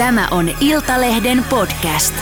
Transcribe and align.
Tämä 0.00 0.28
on 0.30 0.50
Iltalehden 0.60 1.44
podcast. 1.50 2.14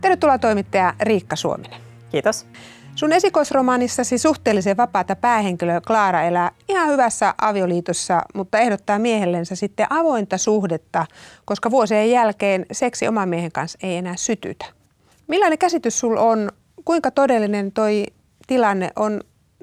Tervetuloa 0.00 0.38
toimittaja 0.38 0.94
Riikka 1.00 1.36
Suominen. 1.36 1.80
Kiitos. 2.10 2.46
Sun 2.94 3.12
esikoisromaanissasi 3.12 4.18
suhteellisen 4.18 4.76
vapaata 4.76 5.16
päähenkilö 5.16 5.80
Klaara 5.86 6.22
elää 6.22 6.50
ihan 6.68 6.88
hyvässä 6.88 7.34
avioliitossa, 7.40 8.22
mutta 8.34 8.58
ehdottaa 8.58 8.98
miehellensä 8.98 9.54
sitten 9.54 9.86
avointa 9.90 10.38
suhdetta, 10.38 11.06
koska 11.44 11.70
vuosien 11.70 12.10
jälkeen 12.10 12.66
seksi 12.72 13.08
oman 13.08 13.28
miehen 13.28 13.52
kanssa 13.52 13.78
ei 13.82 13.96
enää 13.96 14.16
sytytä. 14.16 14.81
Millainen 15.26 15.58
käsitys 15.58 16.00
sul 16.00 16.16
on, 16.16 16.50
kuinka 16.84 17.10
todellinen 17.10 17.72
toi 17.72 18.06
tilanne 18.46 18.90
on 18.96 19.20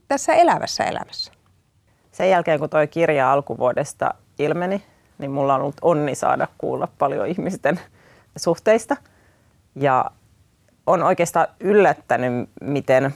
tässä 0.08 0.34
elävässä 0.34 0.84
elämässä? 0.84 1.32
Sen 2.12 2.30
jälkeen, 2.30 2.60
kun 2.60 2.70
toi 2.70 2.88
kirja 2.88 3.32
alkuvuodesta 3.34 4.14
ilmeni, 4.40 4.84
niin 5.18 5.32
mulla 5.32 5.56
on 5.56 5.62
ollut 5.62 5.76
onni 5.82 6.16
saada 6.16 6.48
kuulla 6.58 6.88
paljon 6.98 7.28
ihmisten 7.28 7.80
suhteista. 8.38 8.98
Ja 9.76 10.06
on 10.88 11.04
oikeastaan 11.04 11.48
yllättänyt, 11.60 12.50
miten, 12.62 13.16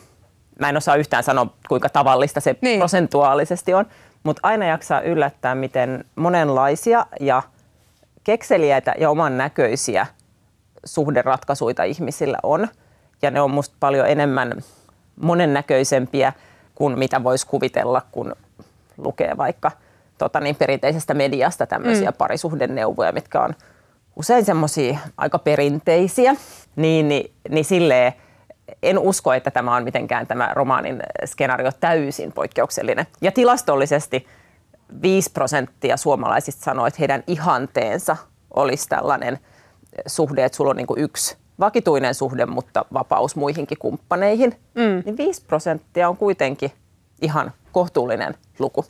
mä 0.59 0.69
en 0.69 0.77
osaa 0.77 0.95
yhtään 0.95 1.23
sanoa, 1.23 1.47
kuinka 1.67 1.89
tavallista 1.89 2.39
se 2.39 2.55
niin. 2.61 2.79
prosentuaalisesti 2.79 3.73
on, 3.73 3.85
mutta 4.23 4.39
aina 4.43 4.65
jaksaa 4.65 5.01
yllättää, 5.01 5.55
miten 5.55 6.05
monenlaisia 6.15 7.05
ja 7.19 7.41
kekseliäitä 8.23 8.95
ja 8.99 9.09
oman 9.09 9.37
näköisiä 9.37 10.05
suhderatkaisuita 10.85 11.83
ihmisillä 11.83 12.37
on. 12.43 12.67
Ja 13.21 13.31
ne 13.31 13.41
on 13.41 13.51
musta 13.51 13.75
paljon 13.79 14.07
enemmän 14.07 14.53
monennäköisempiä 15.21 16.33
kuin 16.75 16.99
mitä 16.99 17.23
voisi 17.23 17.47
kuvitella, 17.47 18.01
kun 18.11 18.35
lukee 18.97 19.37
vaikka 19.37 19.71
tota 20.17 20.39
niin, 20.39 20.55
perinteisestä 20.55 21.13
mediasta 21.13 21.65
tämmöisiä 21.65 22.09
mm. 22.09 22.17
parisuhdeneuvoja, 22.17 23.11
mitkä 23.11 23.41
on 23.41 23.53
usein 24.15 24.45
semmoisia 24.45 24.97
aika 25.17 25.39
perinteisiä, 25.39 26.35
niin, 26.75 27.07
niin, 27.07 27.33
niin 27.49 27.65
silleen 27.65 28.13
en 28.83 28.99
usko, 28.99 29.33
että 29.33 29.51
tämä 29.51 29.75
on 29.75 29.83
mitenkään 29.83 30.27
tämä 30.27 30.49
romaanin 30.53 31.03
skenaario 31.25 31.71
täysin 31.79 32.31
poikkeuksellinen. 32.31 33.07
Ja 33.21 33.31
tilastollisesti 33.31 34.27
5 35.01 35.31
prosenttia 35.31 35.97
suomalaisista 35.97 36.63
sanoo, 36.63 36.85
että 36.85 36.99
heidän 36.99 37.23
ihanteensa 37.27 38.17
olisi 38.53 38.89
tällainen 38.89 39.39
suhde, 40.07 40.45
että 40.45 40.55
sulla 40.55 40.69
on 40.69 40.77
niin 40.77 40.87
kuin 40.87 40.99
yksi 40.99 41.37
vakituinen 41.59 42.13
suhde, 42.13 42.45
mutta 42.45 42.85
vapaus 42.93 43.35
muihinkin 43.35 43.77
kumppaneihin. 43.77 44.55
Mm. 44.75 45.03
Niin 45.05 45.17
5 45.17 45.45
prosenttia 45.45 46.09
on 46.09 46.17
kuitenkin 46.17 46.71
ihan 47.21 47.51
kohtuullinen 47.71 48.35
luku. 48.59 48.85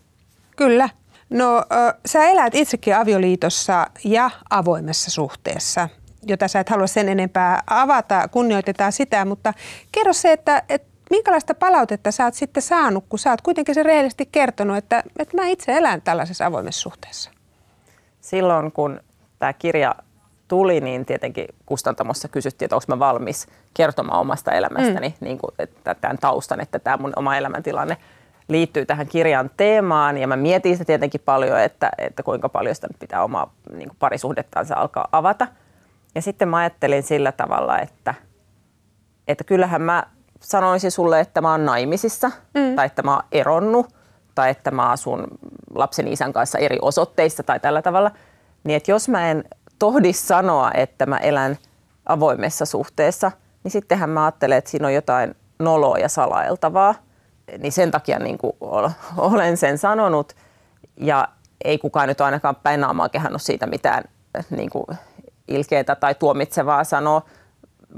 Kyllä. 0.56 0.90
No 1.30 1.58
äh, 1.58 1.94
sä 2.06 2.26
elät 2.26 2.56
itsekin 2.56 2.96
avioliitossa 2.96 3.88
ja 4.04 4.30
avoimessa 4.50 5.12
suhteessa, 5.12 5.90
jota 6.28 6.48
sä 6.48 6.60
et 6.60 6.70
halua 6.70 6.88
sen 6.88 7.10
enempää 7.10 7.64
avata, 7.68 8.28
kunnioitetaan 8.28 8.92
sitä, 8.92 9.26
mutta 9.26 9.54
kerro 9.92 10.14
se, 10.14 10.32
että, 10.32 10.64
että 10.70 10.94
minkälaista 11.10 11.56
palautetta 11.56 12.12
sä 12.12 12.26
oot 12.26 12.34
sitten 12.34 12.64
saanut, 12.64 13.06
kun 13.10 13.20
sä 13.20 13.30
oot 13.30 13.42
kuitenkin 13.42 13.76
se 13.76 13.84
rehellisesti 13.84 14.30
kertonut, 14.32 14.78
että, 14.78 15.04
että 15.20 15.38
mä 15.38 15.48
itse 15.48 15.78
elän 15.78 16.02
tällaisessa 16.02 16.46
avoimessa 16.46 16.82
suhteessa? 16.82 17.32
Silloin 18.22 18.72
kun 18.72 19.00
tämä 19.40 19.54
kirja 19.54 19.96
tuli, 20.54 20.82
niin 20.82 21.06
tietenkin 21.06 21.46
kustantamossa 21.66 22.28
kysyttiin, 22.28 22.66
että 22.66 22.76
onko 22.76 22.86
mä 22.88 23.00
valmis 23.00 23.48
kertomaan 23.74 24.20
omasta 24.20 24.52
elämästäni, 24.52 25.10
mm. 25.10 25.26
niin 25.26 25.38
kuin, 25.38 25.52
että 25.60 25.96
tämän 25.96 26.18
taustan, 26.18 26.62
että 26.62 26.80
tämä 26.80 26.98
mun 26.98 27.14
oma 27.16 27.38
elämäntilanne– 27.38 27.98
liittyy 28.48 28.86
tähän 28.86 29.08
kirjan 29.08 29.50
teemaan 29.58 30.18
ja 30.18 30.28
mä 30.28 30.36
mietin 30.36 30.76
sitä 30.76 30.86
tietenkin 30.86 31.22
paljon, 31.26 31.60
että, 31.60 31.92
että 31.98 32.24
kuinka 32.24 32.50
paljon 32.50 32.76
sitä 32.76 32.88
pitää 33.00 33.24
omaa 33.24 33.54
niin 33.72 33.90
kuin 33.90 33.98
parisuhdettansa 34.00 34.76
alkaa 34.76 35.08
avata. 35.12 35.48
Ja 36.16 36.22
sitten 36.22 36.48
mä 36.48 36.58
ajattelin 36.58 37.04
sillä 37.04 37.32
tavalla, 37.32 37.80
että, 37.80 38.14
että 39.28 39.44
kyllähän 39.44 39.82
mä 39.82 40.04
sanoisin 40.40 40.92
sulle, 40.92 41.20
että 41.20 41.42
mä 41.42 41.52
oon 41.52 41.66
naimisissa 41.66 42.32
mm. 42.54 42.76
tai 42.76 42.86
että 42.86 43.04
mä 43.04 43.14
oon 43.14 43.24
eronnut 43.32 43.96
tai 44.36 44.50
että 44.50 44.72
mä 44.72 44.90
asun 44.90 45.28
lapsen 45.76 46.08
isän 46.08 46.34
kanssa 46.34 46.58
eri 46.58 46.78
osoitteissa 46.82 47.44
tai 47.44 47.60
tällä 47.60 47.82
tavalla. 47.82 48.12
Niin 48.64 48.78
että 48.78 48.92
jos 48.92 49.10
mä 49.10 49.32
en 49.32 49.44
tohdi 49.84 50.14
sanoa, 50.14 50.72
että 50.74 51.06
mä 51.06 51.18
elän 51.18 51.58
avoimessa 52.06 52.66
suhteessa, 52.66 53.32
niin 53.64 53.72
sittenhän 53.72 54.10
mä 54.10 54.26
ajattelen, 54.26 54.58
että 54.58 54.70
siinä 54.70 54.88
on 54.88 54.94
jotain 54.94 55.36
noloa 55.60 55.98
ja 55.98 56.10
salailtavaa– 56.10 56.96
niin 57.58 57.72
sen 57.72 57.92
takia 57.92 58.20
niin 58.20 58.38
kuin 58.38 58.54
olen 59.18 59.58
sen 59.58 59.78
sanonut. 59.78 60.34
Ja 60.98 61.28
ei 61.64 61.78
kukaan 61.78 62.08
nyt 62.08 62.22
ainakaan 62.22 62.56
päin 62.56 62.80
naamaa 62.80 63.10
kehannut 63.10 63.42
siitä 63.42 63.68
mitään 63.68 64.04
niin 64.50 64.70
kuin 64.70 64.86
ilkeitä 65.48 65.96
tai 65.96 66.16
tuomitsevaa 66.16 66.84
sanoa. 66.84 67.22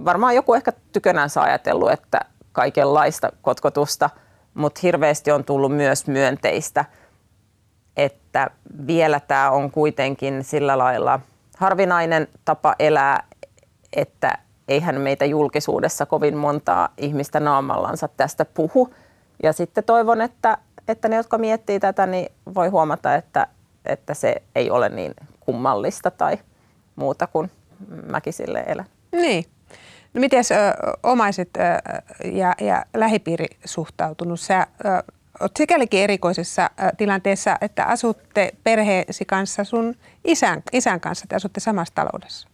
Varmaan 0.06 0.36
joku 0.36 0.54
ehkä 0.54 0.72
tykönänsä 0.92 1.42
ajatellut, 1.42 1.92
että 1.92 2.20
kaikenlaista 2.52 3.32
kotkotusta, 3.42 4.10
mutta 4.54 4.80
hirveästi 4.84 5.32
on 5.32 5.44
tullut 5.44 5.76
myös 5.76 6.08
myönteistä, 6.08 6.86
että 7.98 8.50
vielä 8.88 9.20
tämä 9.20 9.52
on 9.52 9.72
kuitenkin 9.72 10.44
sillä 10.44 10.78
lailla 10.78 11.20
harvinainen 11.58 12.28
tapa 12.46 12.76
elää, 12.80 13.24
että 13.94 14.38
eihän 14.68 15.02
meitä 15.02 15.26
julkisuudessa 15.26 16.06
kovin 16.06 16.38
montaa 16.38 16.90
ihmistä 16.98 17.40
naamallansa 17.40 18.08
tästä 18.08 18.46
puhu– 18.46 18.94
ja 19.44 19.54
sitten 19.54 19.84
toivon, 19.84 20.22
että, 20.22 20.58
että 20.88 21.08
ne, 21.08 21.16
jotka 21.16 21.38
miettii 21.38 21.80
tätä, 21.80 22.06
niin 22.06 22.32
voi 22.56 22.68
huomata, 22.68 23.16
että, 23.16 23.48
että 23.86 24.14
se 24.14 24.36
ei 24.56 24.70
ole 24.72 24.90
niin 24.90 25.14
kummallista 25.40 26.12
tai 26.12 26.38
muuta 26.96 27.28
kuin 27.28 27.52
mäkin 28.06 28.34
sille 28.34 28.64
elän. 28.68 28.86
Niin. 29.12 29.46
No 30.14 30.22
miten 30.22 30.44
omaiset 31.04 31.50
ö, 31.58 31.62
ja, 32.32 32.54
ja 32.62 32.86
lähipiiri 32.94 33.46
suhtautunut? 33.66 34.40
Sä 34.40 34.68
ö, 34.86 35.14
oot 35.40 35.52
sikälikin 35.58 36.04
erikoisessa 36.04 36.70
ö, 36.80 36.96
tilanteessa, 36.98 37.58
että 37.62 37.86
asutte 37.86 38.54
perheesi 38.64 39.26
kanssa 39.26 39.64
sun 39.64 39.96
isän, 40.24 40.62
isän 40.74 41.00
kanssa, 41.00 41.26
te 41.30 41.36
asutte 41.36 41.60
samassa 41.60 41.96
taloudessa. 41.96 42.48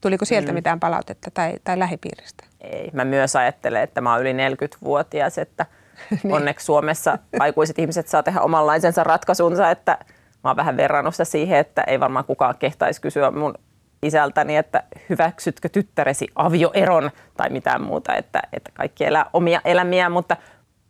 Tuliko 0.00 0.24
sieltä 0.24 0.52
mm. 0.52 0.54
mitään 0.54 0.80
palautetta 0.80 1.30
tai, 1.30 1.54
tai 1.64 1.78
lähipiiristä? 1.78 2.44
Ei. 2.60 2.90
Mä 2.92 3.04
myös 3.04 3.36
ajattelen, 3.36 3.82
että 3.82 4.00
mä 4.00 4.12
oon 4.12 4.20
yli 4.20 4.32
40-vuotias, 4.32 5.38
että– 5.38 5.66
niin. 6.22 6.34
Onneksi 6.34 6.66
Suomessa 6.66 7.18
aikuiset 7.40 7.78
ihmiset 7.78 8.08
saa 8.08 8.22
tehdä 8.22 8.40
omanlaisensa 8.40 9.04
ratkaisunsa, 9.04 9.70
että 9.70 9.98
mä 10.44 10.50
oon 10.50 10.56
vähän 10.56 10.76
verrannut 10.76 11.14
sitä 11.14 11.24
siihen, 11.24 11.58
että 11.58 11.82
ei 11.82 12.00
varmaan 12.00 12.24
kukaan 12.24 12.54
kehtaisi 12.58 13.00
kysyä 13.00 13.30
mun 13.30 13.54
isältäni, 14.02 14.56
että 14.56 14.82
hyväksytkö 15.10 15.68
tyttäresi 15.68 16.28
avioeron 16.34 17.10
tai 17.36 17.50
mitään 17.50 17.82
muuta, 17.82 18.14
että, 18.14 18.42
että 18.52 18.70
kaikki 18.74 19.04
elää 19.04 19.30
omia 19.32 19.60
elämiä, 19.64 20.08
mutta 20.08 20.36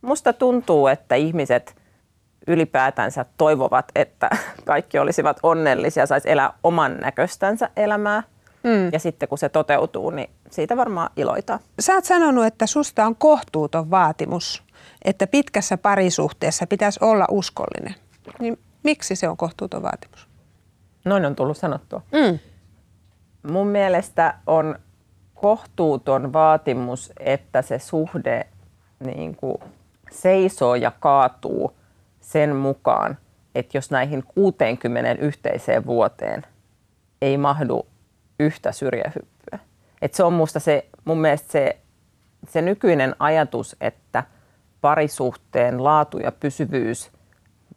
musta 0.02 0.32
tuntuu, 0.32 0.86
että 0.86 1.14
ihmiset 1.14 1.76
ylipäätänsä 2.46 3.24
toivovat, 3.36 3.92
että 3.94 4.30
kaikki 4.64 4.98
olisivat 4.98 5.40
onnellisia, 5.42 6.06
saisi 6.06 6.30
elää 6.30 6.52
oman 6.64 6.96
näköistänsä 6.96 7.70
elämää. 7.76 8.22
Mm. 8.62 8.92
Ja 8.92 8.98
sitten 8.98 9.28
kun 9.28 9.38
se 9.38 9.48
toteutuu, 9.48 10.10
niin 10.10 10.30
siitä 10.50 10.76
varmaan 10.76 11.10
iloitaan. 11.16 11.60
Sä 11.80 11.94
oot 11.94 12.04
sanonut, 12.04 12.44
että 12.44 12.66
susta 12.66 13.06
on 13.06 13.16
kohtuuton 13.16 13.90
vaatimus 13.90 14.62
että 15.04 15.26
pitkässä 15.26 15.76
parisuhteessa 15.76 16.66
pitäisi 16.66 16.98
olla 17.02 17.26
uskollinen. 17.30 17.94
Niin 18.38 18.58
miksi 18.82 19.16
se 19.16 19.28
on 19.28 19.36
kohtuuton 19.36 19.82
vaatimus? 19.82 20.28
Noin 21.04 21.24
on 21.24 21.36
tullut 21.36 21.56
sanottua. 21.56 22.02
Mm. 22.12 22.38
Mun 23.52 23.66
mielestä 23.66 24.34
on 24.46 24.78
kohtuuton 25.34 26.32
vaatimus, 26.32 27.12
että 27.18 27.62
se 27.62 27.78
suhde 27.78 28.46
niin 29.04 29.36
kuin 29.36 29.56
seisoo 30.12 30.74
ja 30.74 30.92
kaatuu 31.00 31.76
sen 32.20 32.56
mukaan, 32.56 33.18
että 33.54 33.76
jos 33.76 33.90
näihin 33.90 34.24
60 34.34 35.22
yhteiseen 35.22 35.86
vuoteen 35.86 36.46
ei 37.22 37.36
mahdu 37.36 37.86
yhtä 38.40 38.72
syrjähyppyä. 38.72 39.58
Et 40.02 40.14
se 40.14 40.24
on 40.24 40.32
musta 40.32 40.60
se, 40.60 40.86
mun 41.04 41.20
mielestä 41.20 41.52
se, 41.52 41.76
se 42.48 42.62
nykyinen 42.62 43.16
ajatus, 43.18 43.76
että– 43.80 44.24
parisuhteen 44.82 45.84
laatu 45.84 46.18
ja 46.18 46.32
pysyvyys 46.32 47.10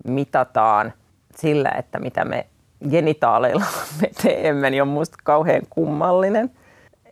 mitataan 0.07 0.93
sillä, 1.35 1.71
että 1.77 1.99
mitä 1.99 2.25
me 2.25 2.45
genitaaleilla 2.89 3.65
me 4.01 4.09
teemme, 4.23 4.69
niin 4.69 4.81
on 4.81 4.87
minusta 4.87 5.17
kauhean 5.23 5.61
kummallinen, 5.69 6.51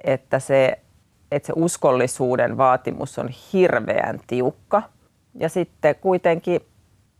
että 0.03 0.39
se, 0.39 0.79
että 1.31 1.47
se 1.47 1.53
uskollisuuden 1.55 2.57
vaatimus 2.57 3.19
on 3.19 3.29
hirveän 3.53 4.19
tiukka. 4.27 4.81
Ja 5.35 5.49
sitten 5.49 5.95
kuitenkin 5.95 6.61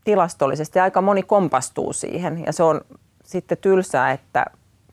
tilastollisesti 0.04 0.80
aika 0.80 1.02
moni 1.02 1.22
kompastuu 1.22 1.92
siihen. 1.92 2.44
Ja 2.46 2.52
se 2.52 2.62
on 2.62 2.80
sitten 3.24 3.58
tylsää, 3.58 4.10
että 4.10 4.44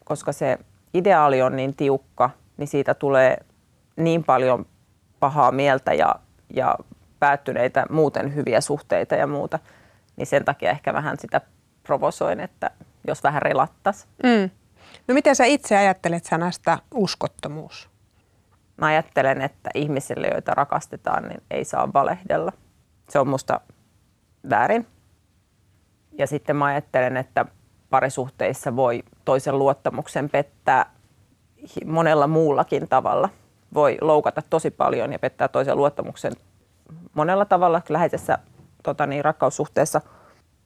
koska 0.04 0.32
se 0.32 0.58
ideaali 0.94 1.42
on 1.42 1.56
niin 1.56 1.76
tiukka, 1.76 2.30
niin 2.58 2.68
siitä 2.68 2.94
tulee 2.94 3.38
niin 3.96 4.24
paljon 4.24 4.66
pahaa 5.20 5.52
mieltä 5.52 5.94
ja, 5.94 6.16
ja 6.54 6.76
päättyneitä 7.20 7.86
muuten 7.90 8.36
hyviä 8.36 8.62
suhteita 8.62 9.16
ja 9.16 9.28
muuta, 9.28 9.60
niin 10.16 10.28
sen 10.28 10.46
takia 10.46 10.72
ehkä 10.72 10.94
vähän 10.94 11.18
sitä 11.20 11.42
provosoin, 11.84 12.40
että 12.40 12.72
jos 13.08 13.24
vähän 13.24 13.42
relattas. 13.42 14.08
Mm. 14.24 14.50
No 15.08 15.14
miten 15.14 15.36
sä 15.36 15.46
itse 15.46 15.78
ajattelet 15.78 16.26
sanasta 16.26 16.78
uskottomuus? 16.94 17.90
Mä 18.78 18.86
ajattelen, 18.86 19.42
että 19.42 19.70
ihmisille, 19.76 20.28
joita 20.28 20.54
rakastetaan, 20.54 21.28
niin 21.28 21.44
ei 21.52 21.66
saa 21.66 21.94
valehdella. 21.94 22.52
Se 23.12 23.20
on 23.20 23.28
musta 23.28 23.62
väärin. 24.50 24.88
Ja 26.18 26.28
sitten 26.28 26.56
mä 26.56 26.66
ajattelen, 26.66 27.18
että 27.18 27.46
parisuhteissa 27.90 28.76
voi 28.76 29.04
toisen 29.26 29.60
luottamuksen 29.60 30.30
pettää 30.30 30.92
monella 31.86 32.28
muullakin 32.28 32.88
tavalla. 32.88 33.30
Voi 33.74 33.98
loukata 34.02 34.42
tosi 34.50 34.72
paljon 34.72 35.12
ja 35.12 35.20
pettää 35.20 35.48
toisen 35.48 35.78
luottamuksen 35.78 36.34
monella 37.14 37.46
tavalla 37.46 37.82
läheisessä 37.90 38.38
tota 38.84 39.08
niin, 39.08 39.26
rakkaussuhteessa, 39.26 40.02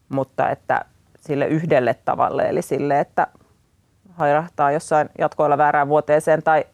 mutta 0.10 0.50
että 0.50 0.86
sille 1.20 1.48
yhdelle 1.48 1.94
tavalle, 1.94 2.50
eli 2.50 2.62
sille, 2.62 3.00
että 3.00 3.28
hairahtaa 4.14 4.72
jossain 4.72 5.10
jatkoilla 5.20 5.58
väärään 5.58 5.88
vuoteeseen 5.88 6.44
tai, 6.44 6.66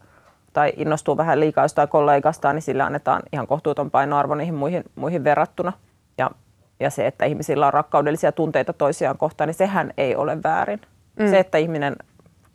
tai 0.53 0.73
innostuu 0.75 1.17
vähän 1.17 1.39
liikaa 1.39 1.65
jostain 1.65 1.89
kollegastaan, 1.89 2.55
niin 2.55 2.63
sille 2.63 2.83
annetaan 2.83 3.21
ihan 3.33 3.47
kohtuuton 3.47 3.91
painoarvo 3.91 4.35
niihin 4.35 4.55
muihin, 4.55 4.83
muihin 4.95 5.23
verrattuna. 5.23 5.73
Ja, 6.17 6.31
ja 6.79 6.89
se, 6.89 7.07
että 7.07 7.25
ihmisillä 7.25 7.67
on 7.67 7.73
rakkaudellisia 7.73 8.31
tunteita 8.31 8.73
toisiaan 8.73 9.17
kohtaan, 9.17 9.47
niin 9.47 9.55
sehän 9.55 9.93
ei 9.97 10.15
ole 10.15 10.43
väärin. 10.43 10.81
Mm. 11.19 11.29
Se, 11.29 11.39
että 11.39 11.57
ihminen 11.57 11.95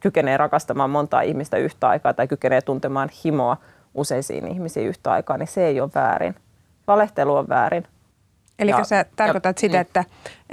kykenee 0.01 0.37
rakastamaan 0.37 0.91
montaa 0.91 1.21
ihmistä 1.21 1.57
yhtä 1.57 1.89
aikaa 1.89 2.15
tai 2.15 2.29
kykenee 2.29 2.61
tuntemaan 2.61 3.09
himoa 3.25 3.57
useisiin 3.95 4.49
ihmisiin 4.49 4.89
yhtä 4.89 5.13
aikaa, 5.13 5.37
niin 5.39 5.49
se 5.49 5.67
ei 5.67 5.81
ole 5.81 5.91
väärin. 5.95 6.35
Valehtelu 6.87 7.35
on 7.35 7.49
väärin. 7.49 7.85
Eli 8.59 8.73
sä 8.83 9.05
tarkoitat 9.17 9.57
ja, 9.57 9.61
sitä, 9.61 9.73
niin. 9.73 9.81
että 9.81 10.05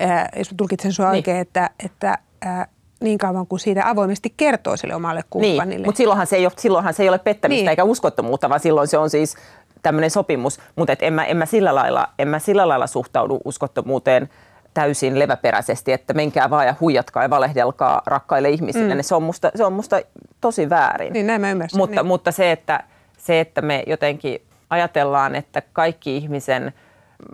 äh, 0.02 0.30
jos 0.36 0.54
tulkitsen 0.58 0.94
sinua 0.94 1.12
niin. 1.12 1.20
oikein, 1.20 1.38
että, 1.38 1.70
että 1.86 2.18
äh, 2.46 2.68
niin 3.04 3.18
kauan 3.18 3.48
kuin 3.48 3.60
siitä 3.60 3.90
avoimesti 3.90 4.34
kertoo 4.38 4.78
sille 4.78 4.96
omalle 4.96 5.22
niin, 5.22 5.30
kumppanille. 5.30 5.78
Niin, 5.78 5.88
mutta 5.88 5.98
silloinhan 5.98 6.28
se, 6.28 6.36
ei 6.36 6.46
ole, 6.46 6.54
silloinhan 6.58 6.94
se 6.94 7.04
ei 7.04 7.10
ole 7.10 7.20
pettämistä 7.20 7.62
niin. 7.62 7.70
eikä 7.70 7.84
uskottomuutta, 7.84 8.50
vaan 8.50 8.60
silloin 8.60 8.88
se 8.88 8.98
on 8.98 9.10
siis 9.10 9.36
tämmöinen 9.82 10.12
sopimus. 10.12 10.60
Mutta 10.76 10.96
en 11.02 11.14
mä, 11.14 11.26
en, 11.26 11.38
mä 11.38 11.46
sillä 11.46 11.76
lailla, 11.76 12.08
en 12.20 12.28
mä 12.28 12.40
sillä 12.40 12.68
lailla 12.68 12.88
suhtaudu 12.88 13.40
uskottomuuteen 13.46 14.30
täysin 14.74 15.20
leväperäisesti, 15.20 15.92
että 15.92 16.14
menkää 16.14 16.50
vaan 16.50 16.68
ja 16.68 16.76
huijatkaa 16.80 17.24
ja 17.24 17.30
valehdelkaa 17.30 18.02
rakkaille 18.06 18.50
ihmisille. 18.50 18.96
Mm. 18.96 19.02
Se, 19.02 19.16
on 19.16 19.24
musta, 19.24 19.52
se 19.56 19.66
on 19.66 19.74
musta 19.74 20.02
tosi 20.42 20.70
väärin. 20.70 21.14
Niin 21.14 21.28
näin 21.28 21.42
mä 21.42 21.52
ymmärsin. 21.52 21.78
Mutta, 21.78 21.96
niin. 21.96 22.08
mutta 22.08 22.32
se, 22.32 22.52
että, 22.52 22.84
se, 23.18 23.40
että 23.40 23.62
me 23.62 23.84
jotenkin 23.88 24.42
ajatellaan, 24.70 25.36
että 25.36 25.62
kaikki 25.74 26.18
ihmisen 26.18 26.74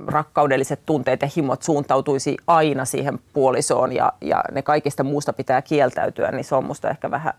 rakkaudelliset 0.08 0.80
tunteet 0.86 1.22
ja 1.22 1.30
himot 1.36 1.64
suuntautuisi 1.64 2.38
aina 2.48 2.86
siihen 2.86 3.20
puolisoon 3.34 3.92
ja, 3.92 4.14
ja 4.22 4.44
ne 4.52 4.62
kaikista 4.62 5.04
muusta 5.04 5.34
pitää 5.34 5.62
kieltäytyä, 5.62 6.32
niin 6.32 6.44
se 6.44 6.56
on 6.56 6.66
musta 6.66 6.90
ehkä 6.90 7.12
vähän 7.12 7.34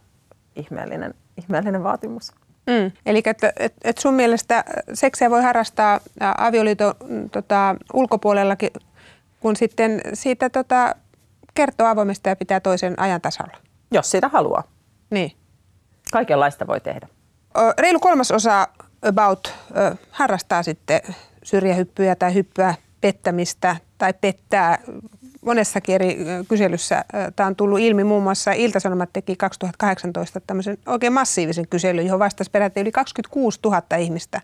ihmeellinen, 0.57 1.15
ihmeellinen 1.37 1.83
vaatimus. 1.83 2.33
Mm. 2.67 2.93
Eli 3.07 3.23
että 3.25 3.53
et, 3.57 3.75
et 3.85 3.99
sun 3.99 4.15
mielestä 4.15 4.65
seksiä 4.95 5.31
voi 5.31 5.43
harrastaa 5.43 6.01
avioliiton 6.39 6.95
mm, 7.09 7.31
tota, 7.31 7.77
ulkopuolellakin, 7.93 8.71
kun 9.41 9.57
sitten 9.57 10.01
siitä 10.15 10.51
tota, 10.51 10.95
kertoo 11.55 11.87
avoimesta 11.87 12.29
ja 12.29 12.37
pitää 12.37 12.61
toisen 12.61 13.01
ajan 13.01 13.21
tasalla? 13.21 13.57
Jos 13.91 14.11
sitä 14.11 14.29
haluaa. 14.29 14.63
Niin. 15.11 15.33
Kaikenlaista 16.13 16.67
voi 16.67 16.81
tehdä. 16.81 17.09
Reilu 17.79 18.01
kolmasosa 18.01 18.69
about 19.03 19.55
harrastaa 20.11 20.63
sitten 20.63 21.01
syrjähyppyjä 21.43 22.15
tai 22.15 22.35
hyppyä 22.35 22.75
pettämistä 23.01 23.77
tai 23.99 24.15
pettää. 24.21 24.79
Monessakin 25.41 25.95
eri 25.95 26.19
kyselyssä 26.49 27.05
tämä 27.37 27.47
on 27.47 27.57
tullut 27.57 27.81
ilmi. 27.81 28.05
Muun 28.05 28.23
muassa 28.23 28.53
Iltasanomat 28.53 29.11
teki 29.13 29.37
2018 29.37 30.41
tämmöisen 30.41 30.79
oikein 30.87 31.13
massiivisen 31.13 31.69
kyselyn, 31.69 32.07
johon 32.07 32.19
vastasi 32.19 32.51
peräti 32.51 32.81
yli 32.81 32.93
26 32.93 33.59
000 33.65 33.97
ihmistä. 33.99 34.41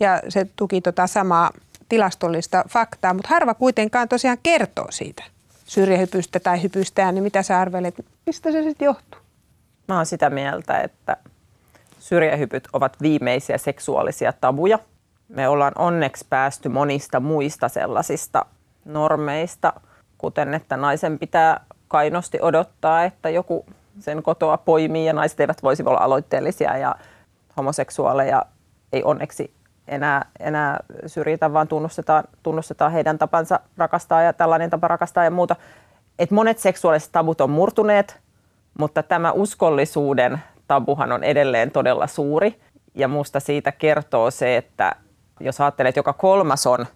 Ja 0.00 0.22
se 0.28 0.46
tuki 0.56 0.80
tota 0.80 1.06
samaa 1.06 1.50
tilastollista 1.88 2.64
faktaa, 2.68 3.14
mutta 3.14 3.28
harva 3.28 3.54
kuitenkaan 3.54 4.08
tosiaan 4.08 4.38
kertoo 4.42 4.86
siitä 4.90 5.22
syrjähypystä 5.64 6.40
tai 6.40 6.62
hypystään, 6.62 7.14
niin 7.14 7.22
mitä 7.22 7.42
sä 7.42 7.60
arvelet, 7.60 7.94
mistä 8.26 8.52
se 8.52 8.62
sitten 8.62 8.86
johtuu? 8.86 9.20
Mä 9.88 9.96
oon 9.96 10.06
sitä 10.06 10.30
mieltä, 10.30 10.80
että 10.80 11.16
syrjähypyt 11.98 12.68
ovat 12.72 12.96
viimeisiä 13.02 13.58
seksuaalisia 13.58 14.32
tabuja– 14.32 14.78
me 15.30 15.48
ollaan 15.48 15.72
onneksi 15.78 16.26
päästy 16.30 16.68
monista 16.68 17.20
muista 17.20 17.68
sellaisista 17.68 18.46
normeista, 18.84 19.72
kuten 20.18 20.54
että 20.54 20.76
naisen 20.76 21.18
pitää 21.18 21.60
kainosti 21.88 22.38
odottaa, 22.42 23.04
että 23.04 23.30
joku 23.30 23.66
sen 23.98 24.22
kotoa 24.22 24.56
poimii 24.56 25.06
ja 25.06 25.12
naiset 25.12 25.40
eivät 25.40 25.62
voisi 25.62 25.82
olla 25.86 26.00
aloitteellisia 26.00 26.76
ja 26.76 26.94
homoseksuaaleja 27.56 28.42
ei 28.92 29.02
onneksi 29.04 29.54
enää, 29.88 30.26
enää 30.40 30.78
syrjitä, 31.06 31.52
vaan 31.52 31.68
tunnustetaan, 31.68 32.24
tunnustetaan 32.42 32.92
heidän 32.92 33.18
tapansa 33.18 33.60
rakastaa 33.76 34.22
ja 34.22 34.32
tällainen 34.32 34.70
tapa 34.70 34.88
rakastaa 34.88 35.24
ja 35.24 35.30
muuta. 35.30 35.56
Et 36.18 36.30
monet 36.30 36.58
seksuaaliset 36.58 37.12
tabut 37.12 37.40
on 37.40 37.50
murtuneet, 37.50 38.20
mutta 38.78 39.02
tämä 39.02 39.32
uskollisuuden 39.32 40.38
tabuhan 40.66 41.12
on 41.12 41.24
edelleen 41.24 41.70
todella 41.70 42.06
suuri. 42.06 42.60
Ja 42.94 43.08
musta 43.08 43.40
siitä 43.40 43.72
kertoo 43.72 44.30
se, 44.30 44.56
että 44.56 44.96
jos 45.40 45.60
ajattelee, 45.60 45.88
että 45.88 45.98
joka 45.98 46.12
kolmas 46.12 46.66
on, 46.66 46.86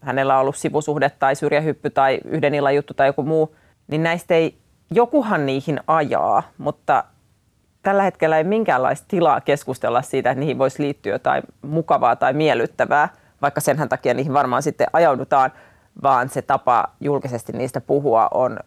hänellä 0.00 0.34
on 0.34 0.40
ollut 0.40 0.56
sivusuhde 0.56 1.10
tai 1.10 1.34
syrjähyppy 1.34 1.90
tai 1.90 2.18
yhden 2.24 2.54
illan 2.54 2.74
juttu 2.74 2.94
tai 2.94 3.06
joku 3.06 3.22
muu, 3.22 3.56
niin 3.88 4.02
näistä 4.02 4.34
ei, 4.34 4.58
jokuhan 4.90 5.46
niihin 5.46 5.80
ajaa, 5.86 6.42
mutta 6.58 7.04
tällä 7.82 8.02
hetkellä 8.02 8.38
ei 8.38 8.44
minkäänlaista 8.44 9.06
tilaa 9.08 9.40
keskustella 9.40 10.02
siitä, 10.02 10.30
että 10.30 10.40
niihin 10.40 10.58
voisi 10.58 10.82
liittyä 10.82 11.12
jotain 11.12 11.42
mukavaa 11.62 12.16
tai 12.16 12.32
miellyttävää, 12.32 13.08
vaikka 13.42 13.60
senhän 13.60 13.88
takia 13.88 14.14
niihin 14.14 14.32
varmaan 14.32 14.62
sitten 14.62 14.86
ajaudutaan, 14.92 15.52
vaan 16.02 16.28
se 16.28 16.42
tapa 16.42 16.84
julkisesti 17.00 17.52
niistä 17.52 17.80
puhua 17.80 18.28
on 18.34 18.58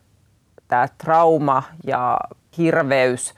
tämä 0.67 0.87
trauma 0.97 1.63
ja 1.85 2.17
hirveys 2.57 3.33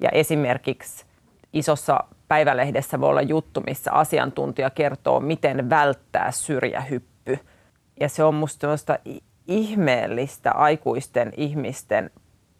ja 0.00 0.08
esimerkiksi 0.12 1.04
isossa 1.52 2.04
päivälehdessä 2.30 3.00
voi 3.00 3.10
olla 3.10 3.22
juttu, 3.22 3.60
missä 3.60 3.92
asiantuntija 3.92 4.70
kertoo, 4.70 5.20
miten 5.20 5.70
välttää 5.70 6.30
syrjähyppy. 6.30 7.38
Ja 8.00 8.08
se 8.08 8.24
on 8.24 8.34
musta 8.34 8.68
ihmeellistä 9.46 10.52
aikuisten 10.52 11.32
ihmisten 11.36 12.10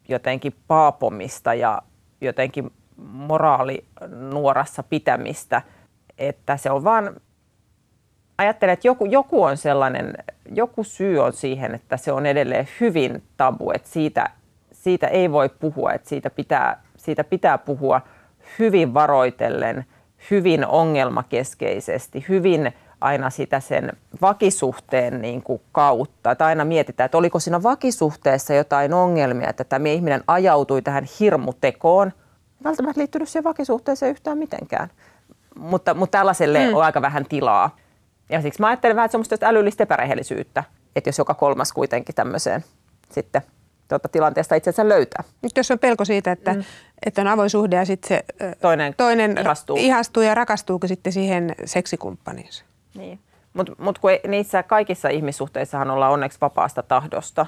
jotenkin 0.08 0.54
paapomista 0.66 1.54
ja 1.54 1.82
jotenkin 2.20 2.70
moraalinuorassa 2.96 4.82
pitämistä, 4.82 5.62
että 6.18 6.56
se 6.56 6.70
on 6.70 6.84
vaan, 6.84 7.16
ajattelen, 8.38 8.72
että 8.72 8.88
joku, 8.88 9.04
joku 9.04 9.42
on 9.42 9.56
sellainen, 9.56 10.14
joku 10.54 10.84
syy 10.84 11.18
on 11.18 11.32
siihen, 11.32 11.74
että 11.74 11.96
se 11.96 12.12
on 12.12 12.26
edelleen 12.26 12.68
hyvin 12.80 13.22
tabu, 13.36 13.70
että 13.70 13.88
siitä, 13.88 14.30
siitä 14.72 15.06
ei 15.06 15.32
voi 15.32 15.48
puhua, 15.48 15.92
että 15.92 16.08
siitä 16.08 16.30
pitää, 16.30 16.82
siitä 16.96 17.24
pitää 17.24 17.58
puhua– 17.58 18.00
hyvin 18.58 18.94
varoitellen, 18.94 19.84
hyvin 20.30 20.66
ongelmakeskeisesti, 20.66 22.24
hyvin 22.28 22.72
aina 23.00 23.30
sitä 23.30 23.60
sen 23.60 23.92
vakisuhteen 24.22 25.22
niin 25.22 25.42
kuin 25.42 25.62
kautta. 25.72 26.30
Että 26.30 26.46
aina 26.46 26.64
mietitään, 26.64 27.04
että 27.04 27.18
oliko 27.18 27.38
siinä 27.38 27.62
vakisuhteessa 27.62 28.54
jotain 28.54 28.94
ongelmia, 28.94 29.50
että 29.50 29.64
tämä 29.64 29.88
ihminen 29.88 30.24
ajautui 30.26 30.82
tähän 30.82 31.06
hirmutekoon. 31.20 32.12
Välttämättä 32.64 32.98
liittynyt 32.98 33.28
siihen 33.28 33.44
vakisuhteeseen 33.44 34.10
yhtään 34.10 34.38
mitenkään. 34.38 34.88
Mutta, 35.54 35.94
mutta 35.94 36.18
tällaiselle 36.18 36.66
mm. 36.68 36.74
on 36.74 36.84
aika 36.84 37.02
vähän 37.02 37.26
tilaa. 37.28 37.76
Ja 38.30 38.42
siksi 38.42 38.60
mä 38.60 38.66
ajattelen 38.68 38.96
vähän 38.96 39.10
semmoista 39.10 39.36
älyllistä 39.42 39.82
epärehellisyyttä, 39.82 40.64
että 40.96 41.08
jos 41.08 41.18
joka 41.18 41.34
kolmas 41.34 41.72
kuitenkin 41.72 42.14
tämmöiseen 42.14 42.64
sitten 43.10 43.42
tuota, 43.98 44.08
tilanteesta 44.08 44.54
itsensä 44.54 44.88
löytää. 44.88 45.24
Nyt 45.42 45.56
jos 45.56 45.70
on 45.70 45.78
pelko 45.78 46.04
siitä, 46.04 46.32
että, 46.32 46.54
mm. 46.54 46.64
että 47.06 47.20
on 47.20 47.28
avoin 47.28 47.50
suhde 47.50 47.76
ja 47.76 47.84
sitten 47.84 48.08
se 48.08 48.24
toinen, 48.60 48.94
toinen 48.96 49.38
ihastuu. 49.38 49.76
ihastuu 49.76 50.22
ja 50.22 50.34
rakastuuko 50.34 50.86
sitten 50.86 51.12
siihen 51.12 51.54
seksikumppaniinsa. 51.64 52.64
Niin. 52.94 53.20
Mutta 53.52 53.72
mut 53.78 53.98
kun 53.98 54.10
niissä 54.28 54.62
kaikissa 54.62 55.08
ihmissuhteissahan 55.08 55.90
ollaan 55.90 56.12
onneksi 56.12 56.38
vapaasta 56.40 56.82
tahdosta, 56.82 57.46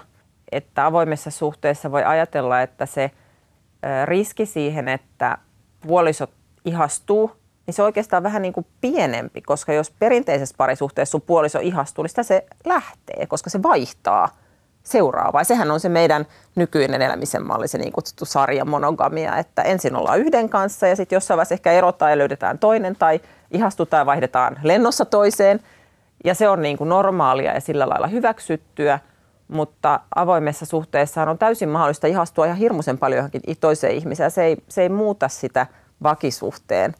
että 0.53 0.87
avoimessa 0.87 1.31
suhteessa 1.31 1.91
voi 1.91 2.05
ajatella, 2.05 2.63
että 2.63 2.87
se 2.87 3.11
riski 4.05 4.47
siihen, 4.47 4.89
että 4.89 5.39
puoliso 5.87 6.27
ihastuu, 6.65 7.33
niin 7.67 7.75
se 7.75 7.83
on 7.83 7.87
oikeastaan 7.87 8.23
vähän 8.23 8.43
niin 8.43 8.53
kuin 8.53 8.67
pienempi, 8.81 9.43
koska 9.43 9.73
jos 9.73 9.91
perinteisessä 9.91 10.55
parisuhteessa 10.59 11.11
sun 11.11 11.23
puoliso 11.23 11.59
ihastuu, 11.59 12.03
niin 12.03 12.09
sitä 12.09 12.23
se 12.23 12.47
lähtee, 12.65 13.27
koska 13.27 13.51
se 13.51 13.63
vaihtaa 13.63 14.29
seuraavaa. 14.83 15.45
Sehän 15.45 15.71
on 15.71 15.81
se 15.81 15.89
meidän 15.89 16.27
nykyinen 16.55 17.03
elämisen 17.03 17.47
malli, 17.47 17.69
se 17.69 17.79
niin 17.79 17.93
kutsuttu 17.93 18.25
sarja 18.25 18.65
monogamia, 18.65 19.37
että 19.37 19.63
ensin 19.63 19.97
ollaan 19.97 20.19
yhden 20.19 20.49
kanssa 20.49 20.87
ja 20.87 20.97
sitten 20.97 21.17
jossain 21.17 21.37
vaiheessa 21.37 21.55
ehkä 21.55 21.73
erotaan 21.73 22.11
ja 22.11 22.19
löydetään 22.19 22.59
toinen 22.59 22.97
tai 22.97 23.21
ihastutaan 23.51 24.01
ja 24.01 24.07
vaihdetaan 24.07 24.59
lennossa 24.63 25.05
toiseen. 25.05 25.61
Ja 26.25 26.35
se 26.35 26.49
on 26.49 26.63
niin 26.63 26.79
kuin 26.79 26.89
normaalia 26.89 27.55
ja 27.55 27.61
sillä 27.61 27.89
lailla 27.89 28.07
hyväksyttyä, 28.07 28.99
mutta 29.49 30.01
avoimessa 30.15 30.67
suhteessa 30.67 31.23
on 31.23 31.39
täysin 31.39 31.69
mahdollista 31.69 32.07
ihastua 32.07 32.47
ihan 32.47 32.59
hirmuisen 32.59 32.99
paljon 32.99 33.17
johonkin 33.17 33.43
toiseen 33.61 33.95
ihmiseen. 33.95 34.31
Se 34.31 34.45
ei, 34.45 34.57
se 34.69 34.83
ei 34.83 34.89
muuta 34.89 35.29
sitä 35.29 35.67
vakisuhteen 36.03 36.95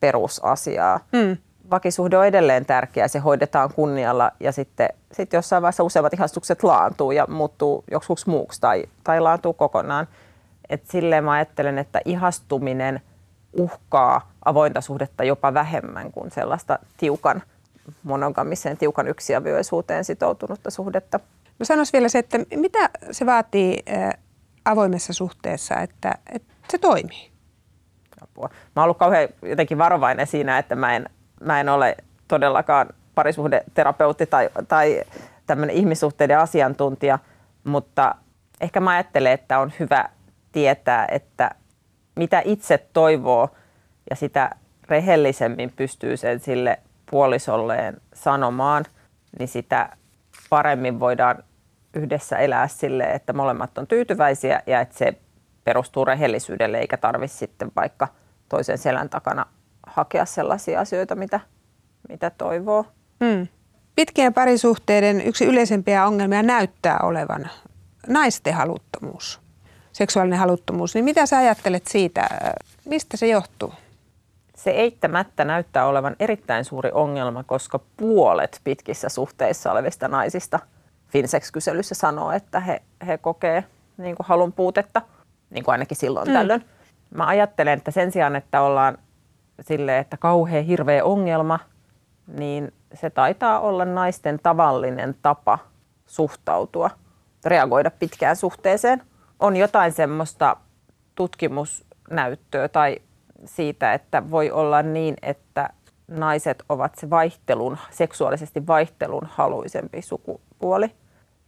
perusasiaa. 0.00 1.00
Mm 1.12 1.36
vakisuhde 1.70 2.18
on 2.18 2.26
edelleen 2.26 2.66
tärkeä, 2.66 3.08
se 3.08 3.18
hoidetaan 3.18 3.72
kunnialla 3.74 4.32
ja 4.40 4.52
sitten 4.52 4.88
sit 5.12 5.32
jossain 5.32 5.62
vaiheessa 5.62 5.84
useimmat 5.84 6.14
ihastukset 6.14 6.62
laantuu 6.62 7.12
ja 7.12 7.26
muuttuu 7.28 7.84
joksikin 7.90 8.16
muuksi 8.26 8.60
tai, 8.60 8.84
tai 9.04 9.20
laantuu 9.20 9.52
kokonaan. 9.52 10.06
Et 10.68 10.86
silleen 10.86 11.24
mä 11.24 11.32
ajattelen, 11.32 11.78
että 11.78 12.00
ihastuminen 12.04 13.00
uhkaa 13.52 14.32
avointa 14.44 14.80
suhdetta 14.80 15.24
jopa 15.24 15.54
vähemmän 15.54 16.12
kuin 16.12 16.30
sellaista 16.30 16.78
tiukan 16.96 17.42
monogamiseen, 18.02 18.78
tiukan 18.78 19.08
yksiavioisuuteen 19.08 20.04
sitoutunutta 20.04 20.70
suhdetta. 20.70 21.20
No 21.58 21.64
sanois 21.64 21.92
vielä 21.92 22.08
se, 22.08 22.18
että 22.18 22.38
mitä 22.56 22.90
se 23.10 23.26
vaatii 23.26 23.84
avoimessa 24.64 25.12
suhteessa, 25.12 25.74
että, 25.74 26.14
että 26.32 26.54
se 26.70 26.78
toimii? 26.78 27.30
Apua. 28.22 28.48
Mä 28.48 28.82
oon 28.82 28.84
ollut 28.84 28.98
kauhean 28.98 29.28
jotenkin 29.42 29.78
varovainen 29.78 30.26
siinä, 30.26 30.58
että 30.58 30.76
mä 30.76 30.96
en 30.96 31.10
mä 31.40 31.60
en 31.60 31.68
ole 31.68 31.96
todellakaan 32.28 32.88
parisuhdeterapeutti 33.14 34.26
tai, 34.26 34.48
tai 34.68 35.02
tämmöinen 35.46 35.76
ihmissuhteiden 35.76 36.38
asiantuntija, 36.38 37.18
mutta 37.64 38.14
ehkä 38.60 38.80
mä 38.80 38.90
ajattelen, 38.90 39.32
että 39.32 39.58
on 39.58 39.72
hyvä 39.80 40.08
tietää, 40.52 41.06
että 41.10 41.50
mitä 42.16 42.42
itse 42.44 42.86
toivoo 42.92 43.48
ja 44.10 44.16
sitä 44.16 44.50
rehellisemmin 44.88 45.72
pystyy 45.76 46.16
sen 46.16 46.40
sille 46.40 46.78
puolisolleen 47.10 48.00
sanomaan, 48.14 48.84
niin 49.38 49.48
sitä 49.48 49.96
paremmin 50.50 51.00
voidaan 51.00 51.44
yhdessä 51.94 52.36
elää 52.36 52.68
sille, 52.68 53.04
että 53.04 53.32
molemmat 53.32 53.78
on 53.78 53.86
tyytyväisiä 53.86 54.62
ja 54.66 54.80
että 54.80 54.98
se 54.98 55.14
perustuu 55.64 56.04
rehellisyydelle 56.04 56.78
eikä 56.78 56.96
tarvitse 56.96 57.38
sitten 57.38 57.72
vaikka 57.76 58.08
toisen 58.48 58.78
selän 58.78 59.08
takana 59.08 59.46
hakea 59.90 60.24
sellaisia 60.24 60.80
asioita, 60.80 61.14
mitä, 61.14 61.40
mitä 62.08 62.30
toivoo. 62.30 62.86
Mm. 63.20 63.48
Pitkien 63.96 64.34
parisuhteiden 64.34 65.20
yksi 65.20 65.44
yleisempiä 65.44 66.06
ongelmia 66.06 66.42
näyttää 66.42 66.98
olevan 67.02 67.50
naisten 68.06 68.54
haluttomuus, 68.54 69.40
seksuaalinen 69.92 70.38
haluttomuus. 70.38 70.94
Niin 70.94 71.04
mitä 71.04 71.26
sä 71.26 71.38
ajattelet 71.38 71.86
siitä, 71.86 72.28
mistä 72.84 73.16
se 73.16 73.26
johtuu? 73.26 73.74
Se 74.56 74.70
eittämättä 74.70 75.44
näyttää 75.44 75.86
olevan 75.86 76.16
erittäin 76.18 76.64
suuri 76.64 76.90
ongelma, 76.92 77.44
koska 77.44 77.80
puolet 77.96 78.60
pitkissä 78.64 79.08
suhteissa 79.08 79.72
olevista 79.72 80.08
naisista 80.08 80.58
Finsex-kyselyssä 81.08 81.94
sanoo, 81.94 82.32
että 82.32 82.60
he, 82.60 82.82
he 83.06 83.18
kokee 83.18 83.64
niin 83.98 84.16
kuin 84.16 84.26
halun 84.26 84.52
puutetta, 84.52 85.02
niin 85.50 85.64
kuin 85.64 85.72
ainakin 85.72 85.96
silloin 85.96 86.28
mm. 86.28 86.34
tällöin. 86.34 86.64
Mä 87.14 87.26
ajattelen, 87.26 87.78
että 87.78 87.90
sen 87.90 88.12
sijaan, 88.12 88.36
että 88.36 88.62
ollaan 88.62 88.98
sille, 89.60 89.98
että 89.98 90.16
kauhean 90.16 90.64
hirveä 90.64 91.04
ongelma, 91.04 91.58
niin 92.26 92.72
se 92.94 93.10
taitaa 93.10 93.60
olla 93.60 93.84
naisten 93.84 94.38
tavallinen 94.42 95.14
tapa 95.22 95.58
suhtautua, 96.06 96.90
reagoida 97.44 97.90
pitkään 97.90 98.36
suhteeseen. 98.36 99.02
On 99.40 99.56
jotain 99.56 99.92
semmoista 99.92 100.56
tutkimusnäyttöä 101.14 102.68
tai 102.68 102.96
siitä, 103.44 103.92
että 103.92 104.30
voi 104.30 104.50
olla 104.50 104.82
niin, 104.82 105.16
että 105.22 105.70
naiset 106.08 106.62
ovat 106.68 106.94
se 106.94 107.10
vaihtelun, 107.10 107.78
seksuaalisesti 107.90 108.66
vaihtelun 108.66 109.28
haluisempi 109.30 110.02
sukupuoli. 110.02 110.94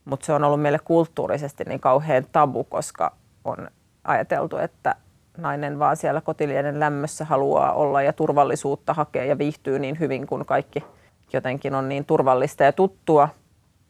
Mutta 0.05 0.27
se 0.27 0.33
on 0.33 0.45
ollut 0.45 0.63
meille 0.63 0.79
kulttuurisesti 0.79 1.65
niin 1.65 1.81
kauhean 1.81 2.27
tabu, 2.33 2.65
koska 2.65 3.13
on 3.45 3.69
ajateltu, 4.05 4.57
että 4.57 4.95
nainen 5.39 5.79
vaan 5.79 5.97
siellä 5.97 6.21
kotilieden 6.21 6.81
lämmössä 6.81 7.25
haluaa 7.25 7.73
olla 7.73 8.03
ja 8.03 8.13
turvallisuutta 8.13 8.95
hakee 8.95 9.27
ja 9.27 9.39
viihtyy 9.39 9.79
niin 9.79 10.01
hyvin 10.01 10.27
kuin 10.27 10.47
kaikki 10.47 10.85
jotenkin 11.33 11.75
on 11.75 11.89
niin 11.89 12.05
turvallista 12.05 12.65
ja 12.65 12.73
tuttua, 12.73 13.29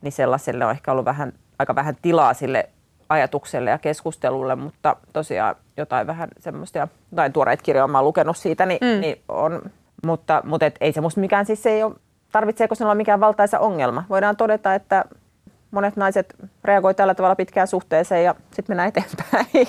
niin 0.02 0.12
sellaiselle 0.12 0.64
on 0.64 0.70
ehkä 0.70 0.92
ollut 0.92 1.04
vähän, 1.04 1.32
aika 1.58 1.74
vähän 1.74 1.96
tilaa 2.02 2.34
sille 2.34 2.68
ajatukselle 3.08 3.70
ja 3.70 3.78
keskustelulle, 3.78 4.54
mutta 4.54 4.96
tosiaan 5.12 5.56
jotain 5.76 6.06
vähän 6.06 6.28
semmoista, 6.38 6.78
ja 6.78 6.88
jotain 7.10 7.32
tuoreita 7.32 7.62
kirjoja 7.62 7.84
olen 7.84 8.04
lukenut 8.04 8.36
siitä, 8.36 8.66
niin, 8.66 8.78
mm. 8.80 9.00
niin 9.00 9.22
on, 9.28 9.62
mutta, 10.06 10.42
mutta 10.44 10.66
et 10.66 10.76
ei 10.80 10.92
se 10.92 11.00
musta 11.00 11.20
mikään 11.20 11.46
siis 11.46 11.66
ei 11.66 11.82
ole, 11.82 11.94
tarvitseeko 12.32 12.74
se 12.74 12.84
olla 12.84 12.94
mikään 12.94 13.20
valtaisa 13.20 13.58
ongelma. 13.58 14.04
Voidaan 14.08 14.36
todeta, 14.36 14.74
että 14.74 15.04
monet 15.70 15.96
naiset 15.96 16.34
reagoivat 16.64 16.96
tällä 16.96 17.14
tavalla 17.14 17.36
pitkään 17.36 17.66
suhteeseen 17.66 18.24
ja 18.24 18.34
sitten 18.50 18.64
mennään 18.68 18.88
eteenpäin. 18.88 19.68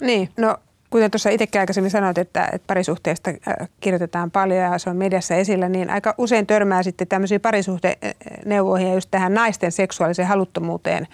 Niin, 0.00 0.28
no 0.36 0.56
kuten 0.92 1.10
tuossa 1.10 1.30
itsekin 1.30 1.60
aikaisemmin 1.60 1.90
sanoit, 1.90 2.18
että, 2.18 2.48
että 2.52 2.66
parisuhteesta 2.66 3.30
äh, 3.30 3.68
kirjoitetaan 3.80 4.30
paljon 4.30 4.58
ja 4.58 4.78
se 4.78 4.90
on 4.90 4.96
mediassa 4.96 5.34
esillä, 5.34 5.68
niin 5.68 5.90
aika 5.90 6.14
usein 6.18 6.46
törmää 6.46 6.82
sitten 6.82 7.08
tämmöisiin 7.08 7.40
parisuhteneuvoihin 7.40 8.88
ja 8.88 8.94
just 8.94 9.10
tähän 9.10 9.34
naisten 9.34 9.72
seksuaaliseen 9.72 10.28
haluttomuuteen 10.28 11.08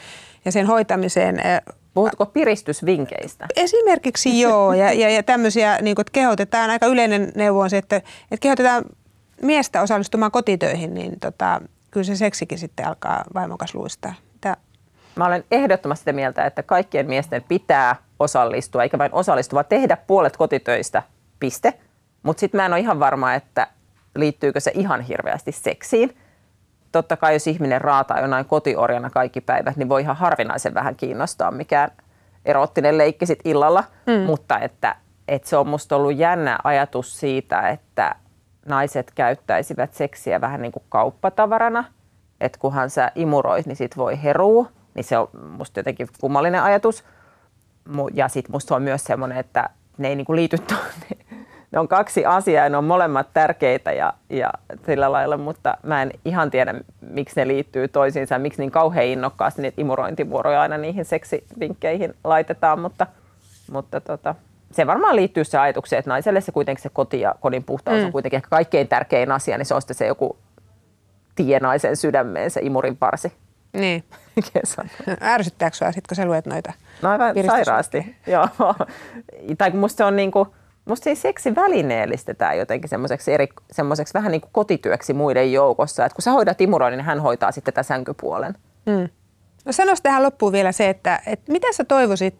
ja 0.44 0.52
sen 0.52 0.66
hoitamiseen. 0.66 1.38
Äh, 1.46 1.60
Puhutko 1.94 2.26
piristysvinkeistä? 2.26 3.46
Esimerkiksi 3.56 4.40
joo, 4.40 4.72
ja, 4.72 4.92
ja, 4.92 5.10
ja 5.10 5.22
tämmöisiä, 5.22 5.78
niin 5.82 5.94
kuin, 5.94 6.02
että 6.02 6.12
kehotetaan, 6.12 6.70
aika 6.70 6.86
yleinen 6.86 7.32
neuvo 7.34 7.60
on 7.60 7.70
se, 7.70 7.78
että, 7.78 7.96
että 7.96 8.40
kehotetaan 8.40 8.84
miestä 9.42 9.82
osallistumaan 9.82 10.30
kotitöihin, 10.30 10.94
niin 10.94 11.20
tota, 11.20 11.60
kyllä 11.90 12.04
se 12.04 12.16
seksikin 12.16 12.58
sitten 12.58 12.86
alkaa 12.86 13.24
vaimokas 13.34 13.74
luistaa. 13.74 14.14
Tää. 14.40 14.56
Mä 15.16 15.26
olen 15.26 15.44
ehdottomasti 15.50 16.00
sitä 16.00 16.12
mieltä, 16.12 16.46
että 16.46 16.62
kaikkien 16.62 17.06
miesten 17.06 17.44
pitää 17.48 17.96
osallistua, 18.20 18.82
eikä 18.82 18.98
vain 18.98 19.14
osallistua, 19.14 19.56
vaan 19.56 19.66
tehdä 19.68 19.96
puolet 19.96 20.36
kotitöistä, 20.36 21.02
piste. 21.40 21.74
Mutta 22.22 22.40
sitten 22.40 22.58
mä 22.58 22.66
en 22.66 22.72
ole 22.72 22.80
ihan 22.80 23.00
varma, 23.00 23.34
että 23.34 23.66
liittyykö 24.16 24.60
se 24.60 24.70
ihan 24.74 25.00
hirveästi 25.00 25.52
seksiin. 25.52 26.16
Totta 26.92 27.16
kai 27.16 27.34
jos 27.34 27.46
ihminen 27.46 27.80
raataa 27.80 28.20
jonain 28.20 28.44
kotiorjana 28.44 29.10
kaikki 29.10 29.40
päivät, 29.40 29.76
niin 29.76 29.88
voi 29.88 30.00
ihan 30.00 30.16
harvinaisen 30.16 30.74
vähän 30.74 30.96
kiinnostaa 30.96 31.50
mikään 31.50 31.90
erottinen 32.44 32.98
leikki 32.98 33.26
sit 33.26 33.40
illalla. 33.44 33.84
Mm. 34.06 34.26
Mutta 34.26 34.58
että, 34.58 34.96
että 35.28 35.48
se 35.48 35.56
on 35.56 35.68
musta 35.68 35.96
ollut 35.96 36.16
jännä 36.16 36.58
ajatus 36.64 37.20
siitä, 37.20 37.68
että 37.68 38.14
naiset 38.66 39.12
käyttäisivät 39.14 39.94
seksiä 39.94 40.40
vähän 40.40 40.62
niin 40.62 40.72
kuin 40.72 40.84
kauppatavarana. 40.88 41.84
Että 42.40 42.58
kunhan 42.58 42.90
sä 42.90 43.12
imuroit, 43.14 43.66
niin 43.66 43.76
sit 43.76 43.96
voi 43.96 44.22
herua. 44.22 44.66
Niin 44.94 45.04
se 45.04 45.18
on 45.18 45.28
musta 45.50 45.80
jotenkin 45.80 46.08
kummallinen 46.20 46.62
ajatus. 46.62 47.04
Ja 48.14 48.28
sitten 48.28 48.52
musta 48.52 48.76
on 48.76 48.82
myös 48.82 49.04
semmoinen, 49.04 49.38
että 49.38 49.70
ne 49.98 50.08
ei 50.08 50.16
niinku 50.16 50.36
liity, 50.36 50.56
ne 51.72 51.78
on 51.78 51.88
kaksi 51.88 52.24
asiaa 52.24 52.64
ja 52.64 52.70
ne 52.70 52.76
on 52.76 52.84
molemmat 52.84 53.28
tärkeitä 53.34 53.92
ja, 53.92 54.12
ja 54.30 54.50
sillä 54.86 55.12
lailla, 55.12 55.36
mutta 55.36 55.76
mä 55.82 56.02
en 56.02 56.10
ihan 56.24 56.50
tiedä, 56.50 56.74
miksi 57.00 57.40
ne 57.40 57.48
liittyy 57.48 57.88
toisiinsa 57.88 58.34
ja 58.34 58.38
miksi 58.38 58.62
niin 58.62 58.70
kauhean 58.70 59.06
innokkaasti 59.06 59.62
niitä 59.62 59.80
imurointivuoroja 59.80 60.60
aina 60.60 60.78
niihin 60.78 61.04
seksivinkkeihin 61.04 62.14
laitetaan, 62.24 62.80
mutta, 62.80 63.06
mutta 63.72 64.00
tota, 64.00 64.34
se 64.70 64.86
varmaan 64.86 65.16
liittyy 65.16 65.44
se 65.44 65.58
ajatukseen, 65.58 65.98
että 65.98 66.10
naiselle 66.10 66.40
se 66.40 66.52
kuitenkin 66.52 66.82
se 66.82 66.88
koti 66.92 67.20
ja 67.20 67.34
kodin 67.40 67.64
puhtaus 67.64 67.98
mm. 67.98 68.06
on 68.06 68.12
kuitenkin 68.12 68.36
ehkä 68.36 68.50
kaikkein 68.50 68.88
tärkein 68.88 69.32
asia, 69.32 69.58
niin 69.58 69.66
se 69.66 69.74
on 69.74 69.82
sitten 69.82 69.96
se 69.96 70.06
joku 70.06 70.36
tienaisen 71.34 71.96
sydämeen 71.96 72.50
se 72.50 72.60
imurin 72.60 72.96
parsi. 72.96 73.32
Niin. 73.78 74.04
Ärsyttääkö 75.22 75.76
sinua 75.76 75.92
sitten, 75.92 76.08
kun 76.08 76.16
sä 76.16 76.24
luet 76.24 76.46
noita 76.46 76.72
No 77.02 77.10
aivan 77.10 77.34
sairaasti, 77.46 78.16
joo. 78.26 78.48
Tai 79.58 79.70
kun 79.70 79.80
musta 79.80 79.96
se 79.96 80.04
on 80.04 80.16
niinku, 80.16 80.46
musta 80.84 81.04
se 81.04 81.14
seksi 81.14 81.54
välineellistetään 81.54 82.58
jotenkin 82.58 82.88
semmoiseksi, 82.88 83.32
eri, 83.32 83.48
semmoiseksi 83.72 84.14
vähän 84.14 84.32
niin 84.32 84.40
kuin 84.40 84.52
kotityöksi 84.52 85.12
muiden 85.12 85.52
joukossa. 85.52 86.04
Että 86.04 86.16
kun 86.16 86.22
sä 86.22 86.30
hoidat 86.30 86.60
imuroin, 86.60 86.92
niin 86.92 87.04
hän 87.04 87.20
hoitaa 87.20 87.52
sitten 87.52 87.74
tätä 87.74 87.82
sänkypuolen. 87.82 88.54
Mm. 88.86 89.08
No 89.64 89.72
sanoisi 89.72 90.02
tähän 90.02 90.22
loppuun 90.22 90.52
vielä 90.52 90.72
se, 90.72 90.88
että, 90.88 91.20
että 91.26 91.52
mitä 91.52 91.72
sä 91.72 91.84
toivoisit, 91.84 92.36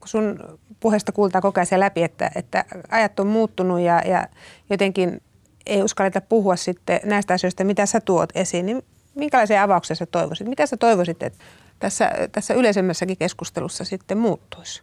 kun 0.00 0.08
sun 0.08 0.58
puheesta 0.80 1.12
kuultaa 1.12 1.40
koko 1.40 1.60
ajan 1.60 1.80
läpi, 1.80 2.02
että, 2.02 2.30
että 2.34 2.64
ajat 2.90 3.20
on 3.20 3.26
muuttunut 3.26 3.80
ja, 3.80 4.02
ja 4.04 4.26
jotenkin 4.70 5.20
ei 5.66 5.82
uskalleta 5.82 6.20
puhua 6.20 6.56
sitten 6.56 7.00
näistä 7.04 7.34
asioista, 7.34 7.64
mitä 7.64 7.86
sä 7.86 8.00
tuot 8.00 8.30
esiin, 8.34 8.66
niin 8.66 8.82
minkälaisia 9.14 9.62
avauksia 9.62 9.96
sä 9.96 10.06
toivoisit? 10.06 10.48
Mitä 10.48 10.66
sä 10.66 10.76
toivoisit, 10.76 11.22
että 11.22 11.38
tässä, 11.78 12.10
tässä 12.32 12.54
yleisemmässäkin 12.54 13.16
keskustelussa 13.16 13.84
sitten 13.84 14.18
muuttuisi? 14.18 14.82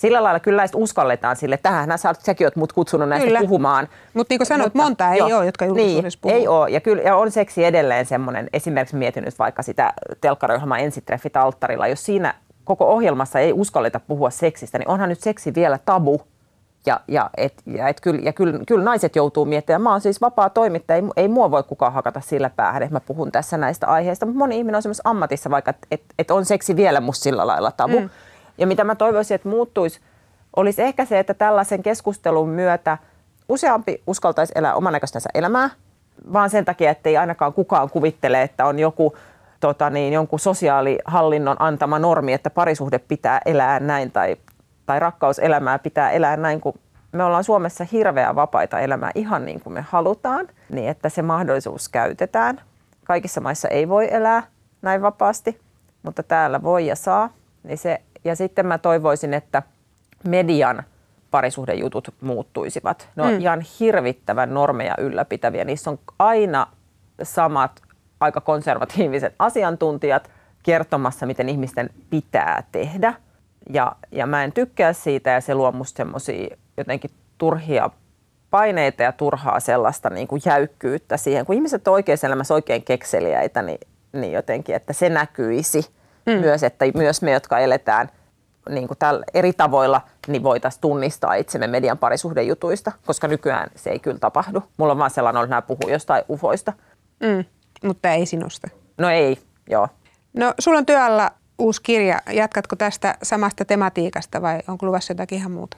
sillä 0.00 0.22
lailla 0.22 0.40
kyllä 0.40 0.64
uskalletaan 0.74 1.36
sille, 1.36 1.56
tähän 1.56 1.98
sä, 1.98 2.14
säkin 2.18 2.46
oot 2.46 2.56
mut 2.56 2.72
kutsunut 2.72 3.08
näistä 3.08 3.26
Kyllä. 3.26 3.40
puhumaan. 3.40 3.88
Mutta 4.14 4.32
niin 4.32 4.38
kuin 4.38 4.46
sanoit, 4.46 4.74
monta 4.74 5.12
ei 5.12 5.18
joo, 5.18 5.38
ole, 5.38 5.46
jotka 5.46 5.64
julkisuudessa 5.64 6.16
niin, 6.16 6.20
puhuu. 6.20 6.36
ei 6.36 6.48
ole. 6.48 6.70
Ja, 6.70 6.80
kyllä, 6.80 7.02
ja 7.02 7.16
on 7.16 7.30
seksi 7.30 7.64
edelleen 7.64 8.06
semmoinen, 8.06 8.48
esimerkiksi 8.52 8.96
mietin 8.96 9.24
nyt 9.24 9.38
vaikka 9.38 9.62
sitä 9.62 9.92
telkkariohjelmaa 10.20 10.78
Ensitreffit 10.78 11.36
alttarilla, 11.36 11.86
jos 11.86 12.04
siinä 12.04 12.34
koko 12.64 12.86
ohjelmassa 12.86 13.38
ei 13.38 13.52
uskalleta 13.52 14.00
puhua 14.00 14.30
seksistä, 14.30 14.78
niin 14.78 14.88
onhan 14.88 15.08
nyt 15.08 15.20
seksi 15.20 15.54
vielä 15.54 15.78
tabu. 15.84 16.22
Ja, 16.86 17.00
ja, 17.08 17.30
et, 17.36 17.62
ja, 17.66 17.88
et 17.88 18.00
kyllä, 18.00 18.20
ja 18.22 18.32
kyllä, 18.32 18.58
kyllä 18.66 18.84
naiset 18.84 19.16
joutuu 19.16 19.44
miettimään. 19.44 19.82
Mä 19.82 19.90
oon 19.90 20.00
siis 20.00 20.20
vapaa 20.20 20.50
toimittaja, 20.50 20.96
ei, 20.96 21.02
ei 21.16 21.28
mua 21.28 21.50
voi 21.50 21.62
kukaan 21.62 21.92
hakata 21.92 22.20
sillä 22.20 22.50
päähän, 22.50 22.82
että 22.82 22.94
mä 22.94 23.00
puhun 23.00 23.32
tässä 23.32 23.56
näistä 23.56 23.86
aiheista. 23.86 24.26
Mutta 24.26 24.38
moni 24.38 24.58
ihminen 24.58 24.76
on 24.76 24.82
semmoisessa 24.82 25.08
ammatissa 25.10 25.50
vaikka, 25.50 25.70
että 25.70 25.86
et, 25.90 26.02
et 26.18 26.30
on 26.30 26.44
seksi 26.44 26.76
vielä 26.76 27.00
musta 27.00 27.22
sillä 27.22 27.46
lailla 27.46 27.70
tabu. 27.70 28.00
Mm. 28.00 28.10
Ja 28.58 28.66
mitä 28.66 28.84
mä 28.84 28.94
toivoisin, 28.94 29.34
että 29.34 29.48
muuttuisi, 29.48 30.00
olisi 30.56 30.82
ehkä 30.82 31.04
se, 31.04 31.18
että 31.18 31.34
tällaisen 31.34 31.82
keskustelun 31.82 32.48
myötä 32.48 32.98
useampi 33.48 34.02
uskaltaisi 34.06 34.52
elää 34.56 34.74
omanäköistänsä 34.74 35.28
elämää, 35.34 35.70
vaan 36.32 36.50
sen 36.50 36.64
takia, 36.64 36.90
että 36.90 37.08
ei 37.08 37.16
ainakaan 37.16 37.52
kukaan 37.52 37.90
kuvittele, 37.90 38.42
että 38.42 38.66
on 38.66 38.78
joku 38.78 39.16
tota 39.60 39.90
niin, 39.90 40.12
jonkun 40.12 40.40
sosiaalihallinnon 40.40 41.56
antama 41.58 41.98
normi, 41.98 42.32
että 42.32 42.50
parisuhde 42.50 42.98
pitää 42.98 43.40
elää 43.46 43.80
näin 43.80 44.10
tai, 44.10 44.36
tai 44.90 45.00
rakkauselämää 45.00 45.78
pitää 45.78 46.10
elää 46.10 46.36
näin, 46.36 46.60
kun 46.60 46.74
me 47.12 47.24
ollaan 47.24 47.44
Suomessa 47.44 47.86
hirveän 47.92 48.36
vapaita 48.36 48.80
elämää 48.80 49.10
ihan 49.14 49.44
niin 49.44 49.60
kuin 49.60 49.72
me 49.72 49.84
halutaan, 49.88 50.48
niin 50.72 50.88
että 50.88 51.08
se 51.08 51.22
mahdollisuus 51.22 51.88
käytetään. 51.88 52.60
Kaikissa 53.04 53.40
maissa 53.40 53.68
ei 53.68 53.88
voi 53.88 54.08
elää 54.14 54.42
näin 54.82 55.02
vapaasti, 55.02 55.60
mutta 56.02 56.22
täällä 56.22 56.62
voi 56.62 56.86
ja 56.86 56.96
saa. 56.96 57.30
Niin 57.62 57.78
se, 57.78 58.00
ja 58.24 58.36
sitten 58.36 58.66
mä 58.66 58.78
toivoisin, 58.78 59.34
että 59.34 59.62
median 60.28 60.82
parisuhdejutut 61.30 62.14
muuttuisivat. 62.20 63.08
Ne 63.16 63.22
on 63.22 63.32
mm. 63.32 63.40
ihan 63.40 63.60
hirvittävän 63.80 64.54
normeja 64.54 64.94
ylläpitäviä. 64.98 65.64
Niissä 65.64 65.90
on 65.90 65.98
aina 66.18 66.66
samat 67.22 67.82
aika 68.20 68.40
konservatiiviset 68.40 69.34
asiantuntijat 69.38 70.30
kertomassa, 70.62 71.26
miten 71.26 71.48
ihmisten 71.48 71.90
pitää 72.10 72.62
tehdä. 72.72 73.14
Ja, 73.72 73.92
ja 74.10 74.26
mä 74.26 74.44
en 74.44 74.52
tykkää 74.52 74.92
siitä 74.92 75.30
ja 75.30 75.40
se 75.40 75.54
luo 75.54 75.72
musta 75.72 76.02
jotenkin 76.76 77.10
turhia 77.38 77.90
paineita 78.50 79.02
ja 79.02 79.12
turhaa 79.12 79.60
sellaista 79.60 80.10
niin 80.10 80.28
kuin 80.28 80.42
jäykkyyttä 80.44 81.16
siihen. 81.16 81.46
Kun 81.46 81.54
ihmiset 81.54 81.88
on 81.88 81.94
oikeassa 81.94 82.26
elämässä 82.26 82.54
oikein 82.54 82.82
kekseliäitä, 82.82 83.62
niin, 83.62 83.80
niin 84.12 84.32
jotenkin, 84.32 84.74
että 84.74 84.92
se 84.92 85.08
näkyisi 85.08 85.90
mm. 86.26 86.32
myös, 86.32 86.62
että 86.62 86.84
myös 86.94 87.22
me, 87.22 87.32
jotka 87.32 87.58
eletään 87.58 88.08
niin 88.68 88.88
kuin 88.88 88.98
tällä 88.98 89.24
eri 89.34 89.52
tavoilla, 89.52 90.00
niin 90.28 90.42
voitaisiin 90.42 90.80
tunnistaa 90.80 91.34
itsemme 91.34 91.66
median 91.66 91.98
parisuhdejutuista, 91.98 92.92
koska 93.06 93.28
nykyään 93.28 93.70
se 93.76 93.90
ei 93.90 93.98
kyllä 93.98 94.18
tapahdu. 94.18 94.62
Mulla 94.76 94.92
on 94.92 94.98
vaan 94.98 95.10
sellainen, 95.10 95.42
että 95.42 95.50
nämä 95.50 95.62
puhuu 95.62 95.90
jostain 95.90 96.24
ufoista. 96.30 96.72
Mm, 97.20 97.44
mutta 97.84 98.10
ei 98.10 98.26
sinusta. 98.26 98.68
No 98.98 99.10
ei, 99.10 99.38
joo. 99.70 99.88
No 100.32 100.54
sulla 100.58 100.78
on 100.78 100.86
työllä 100.86 101.30
uusi 101.60 101.82
kirja. 101.82 102.20
Jatkatko 102.32 102.76
tästä 102.76 103.14
samasta 103.22 103.64
tematiikasta 103.64 104.42
vai 104.42 104.60
onko 104.68 104.86
luvassa 104.86 105.10
jotakin 105.10 105.38
ihan 105.38 105.52
muuta? 105.52 105.76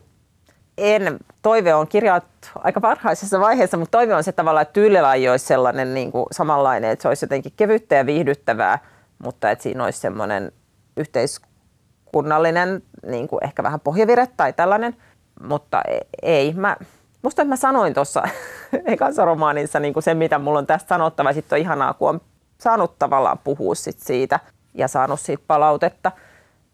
En. 0.78 1.18
Toive 1.42 1.74
on 1.74 1.88
kirjaat 1.88 2.24
aika 2.54 2.82
varhaisessa 2.82 3.40
vaiheessa, 3.40 3.76
mutta 3.76 3.98
toive 3.98 4.14
on 4.14 4.24
se 4.24 4.32
tavallaan, 4.32 4.62
että 4.62 4.72
tyylilaji 4.72 5.28
olisi 5.28 5.46
sellainen 5.46 5.94
niin 5.94 6.12
kuin 6.12 6.26
samanlainen, 6.32 6.90
että 6.90 7.02
se 7.02 7.08
olisi 7.08 7.24
jotenkin 7.24 7.52
kevyttä 7.56 7.94
ja 7.94 8.06
viihdyttävää, 8.06 8.78
mutta 9.24 9.50
että 9.50 9.62
siinä 9.62 9.84
olisi 9.84 10.00
semmoinen 10.00 10.52
yhteiskunnallinen, 10.96 12.82
niin 13.06 13.28
kuin 13.28 13.44
ehkä 13.44 13.62
vähän 13.62 13.80
pohjavire 13.80 14.28
tai 14.36 14.52
tällainen, 14.52 14.96
mutta 15.42 15.82
e- 15.88 16.00
ei. 16.22 16.54
Mä, 16.54 16.76
musta 17.22 17.44
mä 17.44 17.56
sanoin 17.56 17.94
tuossa 17.94 18.22
ekassa 18.84 19.24
romaanissa 19.24 19.80
niin 19.80 19.94
kuin 19.94 20.02
se, 20.02 20.14
mitä 20.14 20.38
mulla 20.38 20.58
on 20.58 20.66
tästä 20.66 20.88
sanottava. 20.88 21.32
Sitten 21.32 21.56
on 21.56 21.60
ihanaa, 21.60 21.94
kun 21.94 22.08
on 22.08 22.20
saanut 22.60 22.98
tavallaan 22.98 23.38
puhua 23.44 23.74
sit 23.74 23.98
siitä 23.98 24.40
ja 24.74 24.88
saanut 24.88 25.20
siitä 25.20 25.44
palautetta, 25.46 26.12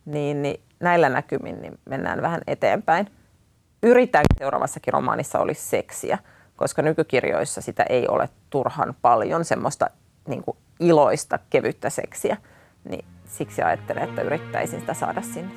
niin, 0.04 0.42
niin 0.42 0.60
näillä 0.80 1.08
näkymin 1.08 1.62
niin 1.62 1.78
mennään 1.84 2.22
vähän 2.22 2.40
eteenpäin. 2.46 3.10
Yritän 3.82 4.24
seuraavassakin 4.38 4.92
romaanissa 4.92 5.38
olisi 5.38 5.68
seksiä, 5.68 6.18
koska 6.56 6.82
nykykirjoissa 6.82 7.60
sitä 7.60 7.82
ei 7.88 8.08
ole 8.08 8.28
turhan 8.50 8.94
paljon 9.02 9.44
semmoista 9.44 9.90
niin 10.28 10.42
kuin 10.42 10.56
iloista, 10.80 11.38
kevyttä 11.50 11.90
seksiä. 11.90 12.36
Niin 12.88 13.04
siksi 13.24 13.62
ajattelen, 13.62 14.08
että 14.08 14.22
yrittäisin 14.22 14.80
sitä 14.80 14.94
saada 14.94 15.22
sinne. 15.22 15.54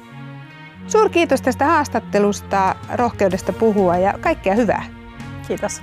Suurkiitos 0.87 1.41
tästä 1.41 1.65
haastattelusta, 1.65 2.75
rohkeudesta 2.93 3.53
puhua 3.53 3.97
ja 3.97 4.13
kaikkea 4.21 4.55
hyvää. 4.55 4.83
Kiitos. 5.47 5.81